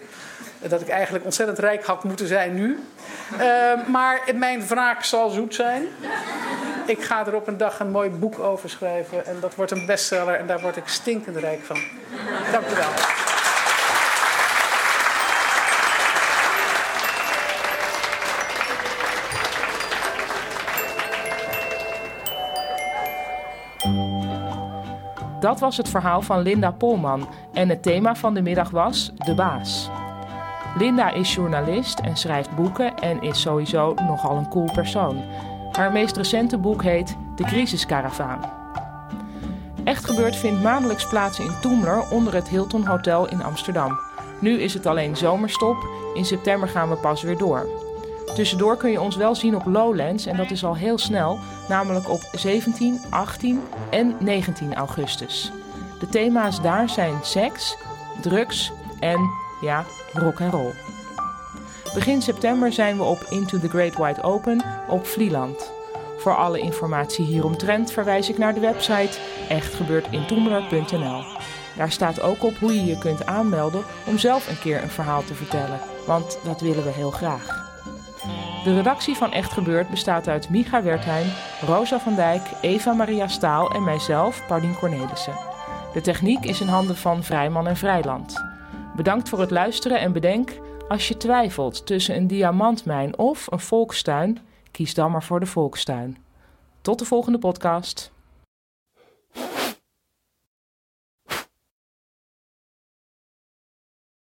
Dat 0.60 0.82
ik 0.82 0.90
eigenlijk 0.90 1.26
ontzettend 1.26 1.60
rijk 1.60 1.86
had 1.86 2.04
moeten 2.04 2.28
zijn 2.28 2.54
nu. 2.54 2.80
Uh, 3.32 3.88
maar 3.88 4.22
mijn 4.36 4.68
wraak 4.68 5.04
zal 5.04 5.30
zoet 5.30 5.56
zijn. 5.56 5.88
Ik 6.86 7.04
ga 7.04 7.28
er 7.28 7.36
op 7.36 7.48
een 7.48 7.58
dag 7.58 7.80
een 7.80 7.92
mooi 7.92 8.10
boek 8.10 8.40
over 8.40 8.70
schrijven. 8.70 9.26
En 9.26 9.36
dat 9.40 9.56
wordt 9.56 9.72
een 9.72 9.86
bestseller 9.86 10.36
en 10.36 10.48
daar 10.48 10.62
word 10.62 10.78
ik 10.78 10.88
stinkend 10.88 11.36
rijk 11.36 11.62
van. 11.64 11.78
Dank 12.52 12.66
u 12.66 12.76
wel. 12.76 12.90
Dat 25.40 25.60
was 25.60 25.78
het 25.78 25.90
verhaal 25.90 26.22
van 26.22 26.42
Linda 26.42 26.72
Polman 26.72 27.30
en 27.54 27.70
het 27.70 27.84
thema 27.84 28.16
van 28.16 28.34
de 28.34 28.42
middag 28.42 28.70
was 28.70 29.12
De 29.16 29.36
Baas. 29.36 29.90
Linda 30.78 31.12
is 31.12 31.34
journalist 31.34 32.00
en 32.00 32.18
schrijft 32.18 32.56
boeken 32.56 32.98
en 32.98 33.22
is 33.22 33.42
sowieso 33.42 33.94
nogal 33.94 34.38
een 34.38 34.50
cool 34.50 34.72
persoon. 34.72 35.24
Haar 35.76 35.92
meest 35.92 36.18
recente 36.18 36.58
boek 36.58 36.84
heet 36.84 37.16
De 37.36 37.44
Crisiskaravaan. 37.44 38.40
Echt 39.84 40.06
gebeurd 40.06 40.36
vindt 40.36 40.64
maandelijks 40.64 41.08
plaats 41.08 41.40
in 41.40 41.60
Toemler 41.62 42.10
onder 42.10 42.34
het 42.34 42.50
Hilton 42.50 42.86
Hotel 42.86 43.30
in 43.30 43.44
Amsterdam. 43.44 44.00
Nu 44.40 44.60
is 44.60 44.74
het 44.74 44.86
alleen 44.86 45.18
zomerstop, 45.18 45.88
in 46.14 46.26
september 46.26 46.68
gaan 46.70 46.90
we 46.90 46.96
pas 46.96 47.22
weer 47.24 47.38
door. 47.38 47.68
Tussendoor 48.36 48.78
kun 48.78 48.92
je 48.92 49.02
ons 49.02 49.16
wel 49.16 49.36
zien 49.36 49.56
op 49.56 49.66
Lowlands 49.66 50.26
en 50.26 50.38
dat 50.38 50.52
is 50.52 50.64
al 50.64 50.76
heel 50.76 50.98
snel, 50.98 51.40
namelijk 51.70 52.10
op 52.10 52.22
17, 52.32 53.02
18 53.10 53.62
en 53.90 54.16
19 54.20 54.74
augustus. 54.74 55.52
De 56.00 56.10
thema's 56.10 56.62
daar 56.62 56.90
zijn 56.90 57.16
seks, 57.22 57.78
drugs 58.22 58.72
en, 59.00 59.30
ja, 59.62 59.84
rock 60.14 60.42
and 60.42 60.54
roll. 60.54 60.74
Begin 61.94 62.22
september 62.22 62.74
zijn 62.74 62.98
we 62.98 63.04
op 63.04 63.26
Into 63.30 63.60
the 63.60 63.70
Great 63.70 63.98
Wide 63.98 64.24
Open 64.24 64.75
op 64.88 65.06
Vlieland. 65.06 65.72
Voor 66.18 66.36
alle 66.36 66.60
informatie 66.60 67.26
hieromtrent 67.26 67.92
verwijs 67.92 68.30
ik 68.30 68.38
naar 68.38 68.54
de 68.54 68.60
website 68.60 69.18
echtgebeurtintoemler.nl. 69.50 71.24
Daar 71.78 71.92
staat 71.92 72.22
ook 72.22 72.44
op 72.44 72.58
hoe 72.58 72.74
je 72.74 72.86
je 72.86 72.98
kunt 72.98 73.26
aanmelden 73.26 73.84
om 74.06 74.18
zelf 74.18 74.50
een 74.50 74.60
keer 74.60 74.84
een 74.84 74.90
verhaal 74.90 75.24
te 75.24 75.34
vertellen, 75.34 75.80
want 76.06 76.40
dat 76.44 76.62
willen 76.62 76.84
we 76.84 76.90
heel 76.90 77.12
graag. 77.12 77.64
De 78.64 78.76
redactie 78.76 79.16
van 79.16 79.32
Echt 79.32 79.52
Gebeurd 79.52 79.90
bestaat 79.90 80.28
uit 80.28 80.50
Micha 80.50 80.84
Wertheim, 80.84 81.28
Rosa 81.66 82.00
van 82.00 82.16
Dijk, 82.16 82.42
Eva 82.62 82.94
Maria 82.94 83.28
Staal 83.28 83.72
en 83.72 83.84
mijzelf, 83.84 84.46
Paulien 84.48 84.76
Cornelissen. 84.76 85.34
De 85.94 86.02
techniek 86.02 86.46
is 86.46 86.62
in 86.62 86.68
handen 86.68 86.96
van 86.96 87.24
Vrijman 87.24 87.68
en 87.68 87.78
Vrijland. 87.78 88.44
Bedankt 88.96 89.30
voor 89.30 89.40
het 89.40 89.52
luisteren 89.52 90.00
en 90.00 90.14
bedenk, 90.14 90.60
als 90.88 91.08
je 91.08 91.18
twijfelt 91.18 91.86
tussen 91.86 92.16
een 92.16 92.28
diamantmijn 92.28 93.18
of 93.18 93.48
een 93.52 93.60
volkstuin, 93.60 94.40
kies 94.76 94.94
dan 94.94 95.12
maar 95.12 95.24
voor 95.24 95.40
de 95.40 95.46
volkstuin. 95.46 96.18
Tot 96.82 97.00
de 97.00 97.06
volgende 97.06 97.38
podcast. 97.38 98.12